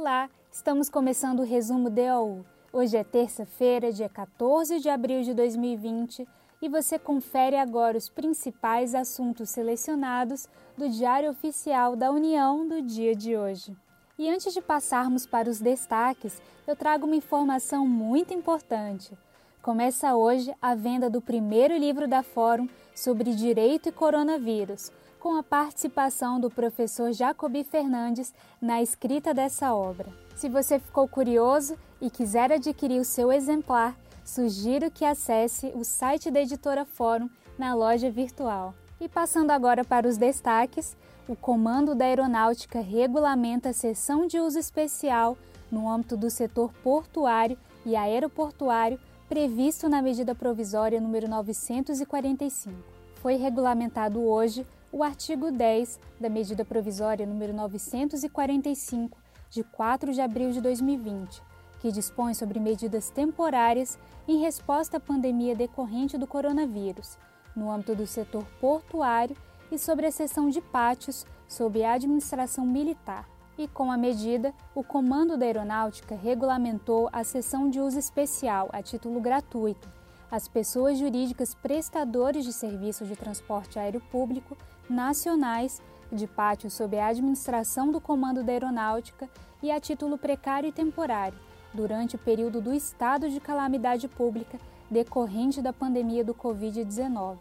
Olá, 0.00 0.30
estamos 0.52 0.88
começando 0.88 1.40
o 1.40 1.44
resumo 1.44 1.90
DOU. 1.90 2.46
Hoje 2.72 2.96
é 2.96 3.02
terça-feira, 3.02 3.92
dia 3.92 4.08
14 4.08 4.78
de 4.78 4.88
abril 4.88 5.22
de 5.22 5.34
2020, 5.34 6.24
e 6.62 6.68
você 6.68 7.00
confere 7.00 7.56
agora 7.56 7.98
os 7.98 8.08
principais 8.08 8.94
assuntos 8.94 9.50
selecionados 9.50 10.46
do 10.76 10.88
Diário 10.88 11.28
Oficial 11.28 11.96
da 11.96 12.12
União 12.12 12.68
do 12.68 12.80
dia 12.80 13.12
de 13.12 13.36
hoje. 13.36 13.76
E 14.16 14.30
antes 14.30 14.54
de 14.54 14.62
passarmos 14.62 15.26
para 15.26 15.50
os 15.50 15.58
destaques, 15.58 16.40
eu 16.64 16.76
trago 16.76 17.04
uma 17.04 17.16
informação 17.16 17.84
muito 17.84 18.32
importante. 18.32 19.18
Começa 19.60 20.14
hoje 20.14 20.54
a 20.62 20.76
venda 20.76 21.10
do 21.10 21.20
primeiro 21.20 21.76
livro 21.76 22.06
da 22.06 22.22
Fórum 22.22 22.68
sobre 22.94 23.34
Direito 23.34 23.88
e 23.88 23.92
Coronavírus, 23.92 24.92
com 25.18 25.36
a 25.36 25.42
participação 25.42 26.38
do 26.38 26.48
professor 26.48 27.12
Jacobi 27.12 27.64
Fernandes 27.64 28.32
na 28.60 28.80
escrita 28.80 29.34
dessa 29.34 29.74
obra. 29.74 30.06
Se 30.36 30.48
você 30.48 30.78
ficou 30.78 31.08
curioso 31.08 31.76
e 32.00 32.08
quiser 32.08 32.52
adquirir 32.52 33.00
o 33.00 33.04
seu 33.04 33.32
exemplar, 33.32 33.96
sugiro 34.24 34.90
que 34.90 35.04
acesse 35.04 35.72
o 35.74 35.84
site 35.84 36.30
da 36.30 36.40
editora 36.40 36.84
Fórum 36.84 37.28
na 37.58 37.74
loja 37.74 38.10
virtual. 38.10 38.74
E 39.00 39.08
passando 39.08 39.50
agora 39.50 39.84
para 39.84 40.08
os 40.08 40.16
destaques, 40.16 40.96
o 41.28 41.34
Comando 41.34 41.94
da 41.94 42.04
Aeronáutica 42.04 42.80
regulamenta 42.80 43.70
a 43.70 43.74
sessão 43.74 44.26
de 44.26 44.38
uso 44.38 44.58
especial 44.58 45.36
no 45.70 45.88
âmbito 45.88 46.16
do 46.16 46.30
setor 46.30 46.72
portuário 46.82 47.58
e 47.84 47.96
aeroportuário 47.96 48.98
previsto 49.28 49.88
na 49.88 50.00
medida 50.00 50.34
provisória 50.34 51.00
número 51.00 51.28
945. 51.28 52.74
Foi 53.16 53.34
regulamentado 53.34 54.20
hoje 54.20 54.64
o 54.90 55.02
artigo 55.02 55.50
10 55.50 56.00
da 56.18 56.28
medida 56.28 56.64
provisória 56.64 57.26
número 57.26 57.52
945 57.52 59.18
de 59.50 59.62
4 59.62 60.12
de 60.12 60.20
abril 60.20 60.50
de 60.50 60.60
2020, 60.60 61.42
que 61.80 61.92
dispõe 61.92 62.32
sobre 62.34 62.58
medidas 62.58 63.10
temporárias 63.10 63.98
em 64.26 64.40
resposta 64.40 64.96
à 64.96 65.00
pandemia 65.00 65.54
decorrente 65.54 66.16
do 66.16 66.26
coronavírus, 66.26 67.18
no 67.54 67.70
âmbito 67.70 67.94
do 67.94 68.06
setor 68.06 68.44
portuário 68.60 69.36
e 69.70 69.78
sobre 69.78 70.06
a 70.06 70.10
cessão 70.10 70.48
de 70.48 70.60
pátios 70.60 71.26
sob 71.46 71.82
a 71.84 71.92
administração 71.92 72.64
militar. 72.64 73.28
E 73.58 73.66
com 73.68 73.90
a 73.90 73.96
medida, 73.96 74.54
o 74.74 74.84
Comando 74.84 75.36
da 75.36 75.44
Aeronáutica 75.44 76.14
regulamentou 76.14 77.10
a 77.12 77.24
cessão 77.24 77.68
de 77.68 77.80
uso 77.80 77.98
especial 77.98 78.68
a 78.72 78.82
título 78.82 79.20
gratuito 79.20 79.88
às 80.30 80.46
pessoas 80.46 80.98
jurídicas 80.98 81.54
prestadores 81.54 82.44
de 82.44 82.52
serviços 82.52 83.08
de 83.08 83.16
transporte 83.16 83.78
aéreo 83.78 84.00
público 84.12 84.56
nacionais 84.88 85.80
de 86.10 86.26
pátio 86.26 86.70
sob 86.70 86.98
a 86.98 87.08
administração 87.08 87.90
do 87.90 88.00
Comando 88.00 88.42
da 88.42 88.52
Aeronáutica 88.52 89.28
e 89.62 89.70
a 89.70 89.78
título 89.78 90.16
precário 90.16 90.68
e 90.68 90.72
temporário, 90.72 91.38
durante 91.72 92.16
o 92.16 92.18
período 92.18 92.60
do 92.60 92.72
estado 92.72 93.28
de 93.28 93.40
calamidade 93.40 94.08
pública 94.08 94.58
decorrente 94.90 95.60
da 95.60 95.72
pandemia 95.72 96.24
do 96.24 96.34
Covid-19. 96.34 97.36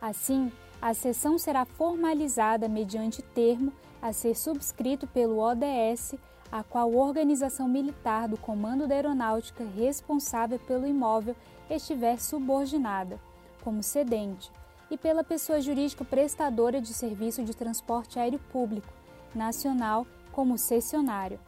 Assim, 0.00 0.50
a 0.82 0.92
sessão 0.92 1.38
será 1.38 1.64
formalizada 1.64 2.68
mediante 2.68 3.22
termo 3.22 3.72
a 4.02 4.12
ser 4.12 4.34
subscrito 4.34 5.06
pelo 5.06 5.38
ODS, 5.38 6.14
a 6.52 6.62
qual 6.62 6.94
organização 6.94 7.66
militar 7.66 8.28
do 8.28 8.36
Comando 8.36 8.86
da 8.86 8.94
Aeronáutica 8.94 9.64
responsável 9.64 10.58
pelo 10.58 10.86
imóvel 10.86 11.34
estiver 11.70 12.20
subordinada, 12.20 13.18
como 13.62 13.82
cedente, 13.82 14.52
e 14.90 14.96
pela 14.96 15.24
pessoa 15.24 15.60
jurídica 15.60 16.04
prestadora 16.04 16.80
de 16.80 16.92
serviço 16.92 17.42
de 17.42 17.56
transporte 17.56 18.18
aéreo 18.18 18.38
público 18.52 18.92
nacional 19.34 20.06
como 20.32 20.58
cessionário. 20.58 21.38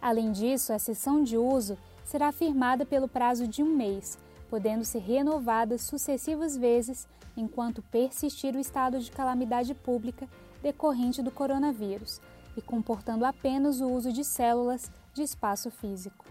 Além 0.00 0.32
disso, 0.32 0.72
a 0.72 0.78
cessão 0.78 1.22
de 1.22 1.36
uso 1.36 1.78
será 2.04 2.30
firmada 2.30 2.84
pelo 2.84 3.08
prazo 3.08 3.48
de 3.48 3.62
um 3.62 3.74
mês, 3.74 4.18
podendo 4.50 4.84
ser 4.84 5.00
renovada 5.00 5.78
sucessivas 5.78 6.56
vezes 6.56 7.08
enquanto 7.36 7.82
persistir 7.82 8.54
o 8.54 8.60
estado 8.60 9.00
de 9.00 9.10
calamidade 9.10 9.74
pública 9.74 10.28
decorrente 10.62 11.22
do 11.22 11.30
coronavírus 11.30 12.20
e 12.56 12.62
comportando 12.62 13.24
apenas 13.24 13.80
o 13.80 13.88
uso 13.88 14.12
de 14.12 14.24
células 14.24 14.90
de 15.12 15.22
espaço 15.22 15.70
físico. 15.70 16.24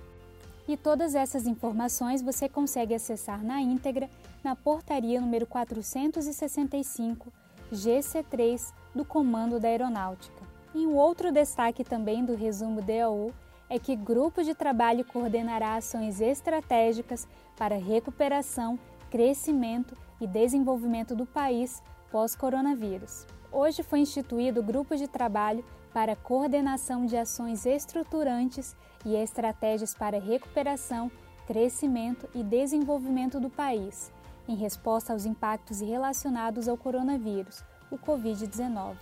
E 0.68 0.78
todas 0.78 1.14
essas 1.14 1.46
informações 1.46 2.22
você 2.22 2.48
consegue 2.48 2.94
acessar 2.94 3.44
na 3.44 3.62
íntegra 3.62 4.10
na 4.44 4.56
portaria 4.56 5.20
número 5.20 5.46
465 5.46 7.32
GC3 7.72 8.74
do 8.96 9.04
Comando 9.04 9.60
da 9.60 9.68
Aeronáutica. 9.68 10.42
E 10.74 10.88
um 10.88 10.96
outro 10.96 11.32
destaque 11.32 11.84
também 11.84 12.24
do 12.24 12.36
resumo 12.36 12.82
DAU 12.82 13.32
é 13.70 13.78
que 13.78 13.96
grupo 13.96 14.44
de 14.44 14.56
trabalho 14.56 15.04
coordenará 15.04 15.76
ações 15.76 16.22
estratégicas 16.22 17.28
para 17.58 17.76
recuperação, 17.76 18.80
crescimento 19.10 19.96
e 20.22 20.28
desenvolvimento 20.28 21.16
do 21.16 21.26
país 21.26 21.82
pós-coronavírus. 22.12 23.26
Hoje 23.52 23.84
foi 23.84 24.00
instituído 24.00 24.62
o 24.62 24.64
grupo 24.64 24.96
de 24.96 25.08
trabalho 25.08 25.64
para 25.94 26.16
coordenação 26.16 27.06
de 27.06 27.16
ações 27.16 27.66
estruturantes 27.66 28.76
e 29.06 29.16
estratégias 29.16 29.94
para 29.94 30.20
recuperação, 30.20 31.12
crescimento 31.46 32.28
e 32.34 32.42
desenvolvimento 32.44 33.40
do 33.40 33.50
país, 33.50 34.12
em 34.48 34.56
resposta 34.56 35.14
aos 35.14 35.26
impactos 35.26 35.82
relacionados 35.82 36.68
ao 36.68 36.78
coronavírus, 36.78 37.64
o 37.92 37.98
Covid-19, 37.98 38.96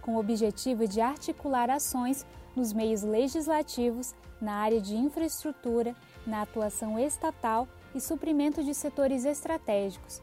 com 0.00 0.14
o 0.14 0.18
objetivo 0.18 0.88
de 0.88 1.00
articular 1.00 1.68
ações 1.68 2.24
nos 2.56 2.72
meios 2.72 3.02
legislativos, 3.02 4.14
na 4.40 4.54
área 4.54 4.80
de 4.80 4.96
infraestrutura, 4.96 5.94
na 6.26 6.42
atuação 6.42 6.98
estatal 6.98 7.68
e 7.94 8.00
suprimento 8.00 8.64
de 8.64 8.74
setores 8.74 9.24
estratégicos. 9.24 10.22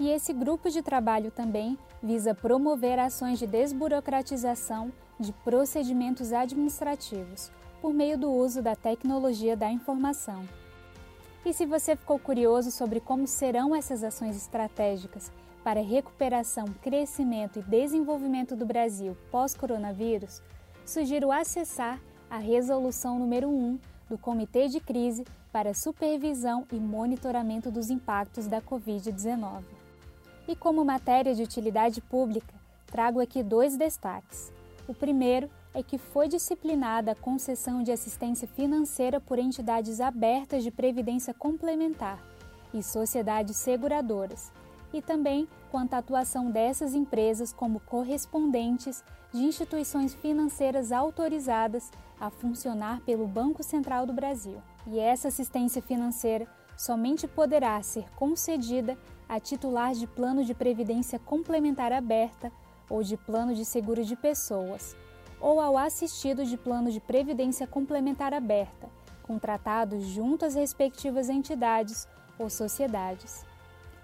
E 0.00 0.08
esse 0.08 0.32
grupo 0.32 0.70
de 0.70 0.80
trabalho 0.80 1.30
também 1.30 1.78
visa 2.02 2.34
promover 2.34 2.98
ações 2.98 3.38
de 3.38 3.46
desburocratização 3.46 4.90
de 5.18 5.30
procedimentos 5.30 6.32
administrativos, 6.32 7.52
por 7.82 7.92
meio 7.92 8.16
do 8.16 8.32
uso 8.32 8.62
da 8.62 8.74
tecnologia 8.74 9.54
da 9.54 9.70
informação. 9.70 10.48
E 11.44 11.52
se 11.52 11.66
você 11.66 11.94
ficou 11.94 12.18
curioso 12.18 12.70
sobre 12.70 12.98
como 12.98 13.26
serão 13.26 13.76
essas 13.76 14.02
ações 14.02 14.38
estratégicas 14.38 15.30
para 15.62 15.82
recuperação, 15.82 16.64
crescimento 16.80 17.58
e 17.58 17.62
desenvolvimento 17.62 18.56
do 18.56 18.64
Brasil 18.64 19.14
pós-coronavírus, 19.30 20.40
sugiro 20.86 21.30
acessar 21.30 22.00
a 22.30 22.38
resolução 22.38 23.18
número 23.18 23.50
1 23.50 23.78
do 24.08 24.16
Comitê 24.16 24.66
de 24.66 24.80
Crise 24.80 25.26
para 25.52 25.74
Supervisão 25.74 26.66
e 26.72 26.76
Monitoramento 26.76 27.70
dos 27.70 27.90
Impactos 27.90 28.46
da 28.46 28.62
Covid-19. 28.62 29.79
E 30.50 30.56
como 30.56 30.84
matéria 30.84 31.32
de 31.32 31.44
utilidade 31.44 32.00
pública, 32.00 32.52
trago 32.88 33.20
aqui 33.20 33.40
dois 33.40 33.76
destaques. 33.76 34.52
O 34.88 34.92
primeiro 34.92 35.48
é 35.72 35.80
que 35.80 35.96
foi 35.96 36.26
disciplinada 36.26 37.12
a 37.12 37.14
concessão 37.14 37.84
de 37.84 37.92
assistência 37.92 38.48
financeira 38.48 39.20
por 39.20 39.38
entidades 39.38 40.00
abertas 40.00 40.64
de 40.64 40.72
previdência 40.72 41.32
complementar 41.32 42.18
e 42.74 42.82
sociedades 42.82 43.58
seguradoras, 43.58 44.50
e 44.92 45.00
também 45.00 45.46
quanto 45.70 45.94
à 45.94 45.98
atuação 45.98 46.50
dessas 46.50 46.94
empresas 46.94 47.52
como 47.52 47.78
correspondentes 47.78 49.04
de 49.32 49.44
instituições 49.44 50.14
financeiras 50.14 50.90
autorizadas 50.90 51.92
a 52.20 52.28
funcionar 52.28 53.00
pelo 53.02 53.28
Banco 53.28 53.62
Central 53.62 54.04
do 54.04 54.12
Brasil. 54.12 54.60
E 54.88 54.98
essa 54.98 55.28
assistência 55.28 55.80
financeira 55.80 56.48
somente 56.76 57.28
poderá 57.28 57.80
ser 57.84 58.10
concedida 58.16 58.98
a 59.30 59.38
titular 59.38 59.94
de 59.94 60.08
plano 60.08 60.44
de 60.44 60.52
previdência 60.52 61.16
complementar 61.16 61.92
aberta 61.92 62.50
ou 62.88 63.00
de 63.00 63.16
plano 63.16 63.54
de 63.54 63.64
seguro 63.64 64.04
de 64.04 64.16
pessoas, 64.16 64.96
ou 65.40 65.60
ao 65.60 65.78
assistido 65.78 66.44
de 66.44 66.56
plano 66.56 66.90
de 66.90 66.98
previdência 66.98 67.64
complementar 67.64 68.34
aberta, 68.34 68.88
contratados 69.22 70.04
junto 70.06 70.44
às 70.44 70.56
respectivas 70.56 71.28
entidades 71.28 72.08
ou 72.40 72.50
sociedades. 72.50 73.46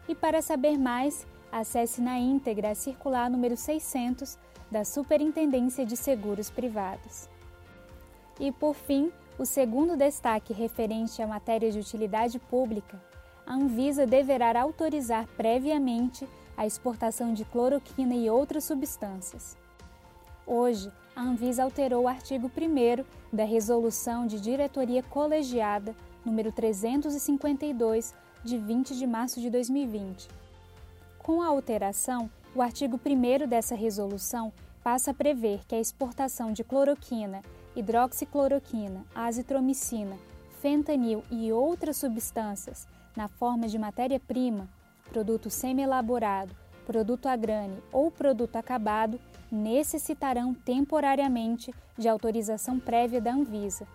E 0.09 0.15
para 0.15 0.41
saber 0.41 0.79
mais, 0.79 1.27
acesse 1.51 2.01
na 2.01 2.17
íntegra 2.21 2.71
a 2.71 2.75
circular 2.77 3.29
número 3.29 3.57
600 3.57 4.39
da 4.71 4.85
Superintendência 4.85 5.85
de 5.85 5.97
Seguros 5.97 6.51
Privados. 6.51 7.29
E 8.39 8.53
por 8.53 8.75
fim, 8.75 9.11
o 9.37 9.45
segundo 9.45 9.97
destaque 9.97 10.53
referente 10.53 11.21
à 11.21 11.27
matéria 11.27 11.73
de 11.73 11.81
utilidade 11.81 12.39
pública, 12.39 12.97
a 13.47 13.55
Anvisa 13.55 14.07
deverá 14.07 14.61
autorizar 14.61 15.27
previamente 15.37 16.27
a 16.57 16.67
exportação 16.67 17.33
de 17.33 17.45
cloroquina 17.45 18.15
e 18.15 18.29
outras 18.29 18.65
substâncias. 18.65 19.57
Hoje, 20.47 20.91
a 21.15 21.23
Anvisa 21.23 21.63
alterou 21.63 22.05
o 22.05 22.09
artigo 22.09 22.51
1 22.51 23.05
da 23.33 23.45
Resolução 23.45 24.27
de 24.27 24.41
Diretoria 24.41 25.03
Colegiada 25.03 25.95
número 26.25 26.51
352, 26.51 28.13
de 28.43 28.59
20 28.59 28.97
de 28.97 29.07
março 29.07 29.41
de 29.41 29.49
2020. 29.49 30.29
Com 31.19 31.41
a 31.41 31.47
alteração, 31.47 32.29
o 32.55 32.61
artigo 32.61 32.99
1 33.05 33.47
dessa 33.47 33.77
resolução 33.77 34.53
passa 34.83 35.13
a 35.13 35.15
prever 35.15 35.61
que 35.67 35.75
a 35.75 35.81
exportação 35.81 36.53
de 36.53 36.65
cloroquina 36.65 37.43
hidroxicloroquina, 37.77 39.05
azitromicina, 39.15 40.17
fentanil 40.61 41.23
e 41.31 41.53
outras 41.53 41.99
substâncias 41.99 42.89
na 43.17 43.29
forma 43.29 43.67
de 43.67 43.79
matéria-prima, 43.79 44.69
produto 45.11 45.49
semi-elaborado, 45.49 46.55
produto 46.85 47.27
a 47.27 47.35
grane 47.35 47.83
ou 47.91 48.11
produto 48.11 48.57
acabado 48.57 49.19
necessitarão 49.51 50.55
temporariamente 50.55 51.75
de 51.97 52.09
autorização 52.09 52.79
prévia 52.79 53.21
da 53.21 53.33
Anvisa. 53.33 53.87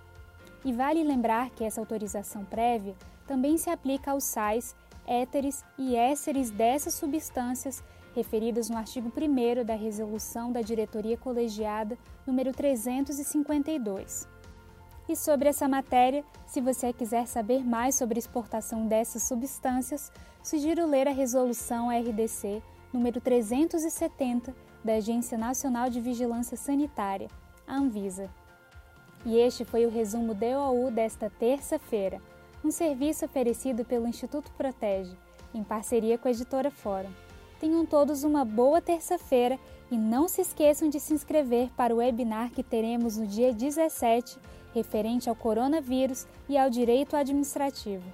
E 0.64 0.74
vale 0.74 1.04
lembrar 1.04 1.50
que 1.52 1.64
essa 1.64 1.80
autorização 1.80 2.44
prévia 2.44 2.96
também 3.28 3.58
se 3.58 3.70
aplica 3.70 4.12
aos 4.12 4.24
sais, 4.24 4.76
éteres 5.08 5.64
e 5.78 5.96
ésteres 5.96 6.52
dessas 6.52 6.94
substâncias 6.94 7.84
referidas 8.16 8.70
no 8.70 8.78
artigo 8.78 9.12
1 9.16 9.64
da 9.66 9.74
Resolução 9.74 10.52
da 10.52 10.62
Diretoria 10.62 11.18
Colegiada 11.18 11.98
número 12.28 12.52
352. 12.52 14.28
E 15.10 15.16
sobre 15.16 15.50
essa 15.50 15.68
matéria, 15.68 16.24
se 16.46 16.62
você 16.62 16.94
quiser 16.94 17.28
saber 17.28 17.66
mais 17.66 17.96
sobre 17.96 18.20
exportação 18.20 18.88
dessas 18.88 19.24
substâncias, 19.24 20.12
sugiro 20.44 20.86
ler 20.86 21.08
a 21.08 21.12
Resolução 21.12 21.90
RDC 21.90 22.62
número 22.94 23.22
370 23.22 24.54
da 24.84 24.96
Agência 24.96 25.38
Nacional 25.38 25.90
de 25.90 26.00
Vigilância 26.00 26.58
Sanitária, 26.58 27.30
a 27.68 27.76
Anvisa. 27.76 28.30
E 29.26 29.38
este 29.38 29.64
foi 29.64 29.86
o 29.86 29.90
resumo 29.90 30.34
DOU 30.34 30.92
desta 30.92 31.30
terça-feira, 31.30 32.22
um 32.64 32.72
serviço 32.72 33.26
oferecido 33.26 33.86
pelo 33.86 34.08
Instituto 34.08 34.52
Protege, 34.52 35.16
em 35.54 35.64
parceria 35.64 36.18
com 36.18 36.28
a 36.28 36.32
editora 36.32 36.72
Fórum. 36.72 37.12
Tenham 37.60 37.86
todos 37.86 38.24
uma 38.24 38.44
boa 38.44 38.82
terça-feira 38.82 39.60
e 39.92 39.98
não 39.98 40.30
se 40.30 40.40
esqueçam 40.40 40.90
de 40.90 41.02
se 41.02 41.14
inscrever 41.14 41.70
para 41.76 41.94
o 41.94 41.98
webinar 41.98 42.50
que 42.50 42.64
teremos 42.64 43.18
no 43.18 43.28
dia 43.28 43.54
17, 43.54 44.40
referente 44.74 45.30
ao 45.30 45.36
coronavírus 45.36 46.26
e 46.48 46.58
ao 46.58 46.70
direito 46.70 47.18
administrativo, 47.18 48.10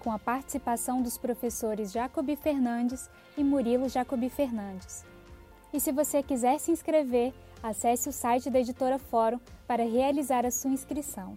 com 0.00 0.10
a 0.10 0.18
participação 0.18 1.00
dos 1.00 1.16
professores 1.16 1.92
Jacobi 1.92 2.34
Fernandes 2.34 3.08
e 3.38 3.44
Murilo 3.44 3.88
Jacobi 3.88 4.28
Fernandes. 4.28 5.04
E 5.72 5.78
se 5.78 5.92
você 5.92 6.24
quiser 6.24 6.58
se 6.58 6.72
inscrever, 6.72 7.32
acesse 7.62 8.08
o 8.08 8.12
site 8.12 8.50
da 8.50 8.58
editora 8.58 8.98
Fórum 8.98 9.38
para 9.66 9.84
realizar 9.84 10.44
a 10.44 10.50
sua 10.50 10.72
inscrição. 10.72 11.36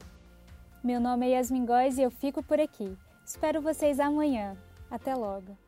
Meu 0.84 1.00
nome 1.00 1.28
é 1.28 1.38
Yasmin 1.38 1.66
Góes 1.66 1.98
e 1.98 2.02
eu 2.02 2.10
fico 2.10 2.44
por 2.44 2.60
aqui. 2.60 2.98
Espero 3.24 3.62
vocês 3.62 4.00
amanhã. 4.00 4.58
Até 4.90 5.16
logo! 5.16 5.65